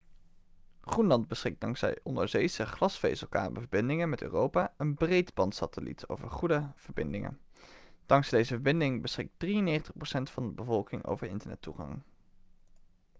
[0.81, 7.39] groenland beschikt dankzij onderzeese glasvezelkabelverbindingen met europa en breedbandsatelliet over goede verbindingen
[8.05, 12.01] dankzij deze verbindingen beschikt 93% van de bevolking over internettoegang